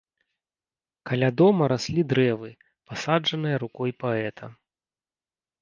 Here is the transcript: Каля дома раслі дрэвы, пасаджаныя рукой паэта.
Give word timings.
Каля 1.09 1.27
дома 1.41 1.67
раслі 1.73 2.01
дрэвы, 2.13 2.49
пасаджаныя 2.93 3.61
рукой 3.65 3.91
паэта. 4.05 4.45